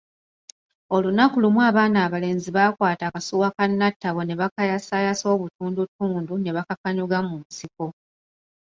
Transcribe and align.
Olunaku 0.95 1.35
lumu 1.43 1.59
abaana 1.69 1.97
abalenzi 2.07 2.49
bakwaata 2.57 3.03
akasuwa 3.07 3.47
ka 3.55 3.63
Natabo 3.79 4.21
ne 4.25 4.35
bakayasayasa 4.41 5.25
obutundutundu 5.33 6.33
ne 6.37 6.49
bakakanyuga 6.55 7.17
mu 7.27 7.35
nsiko. 7.45 7.85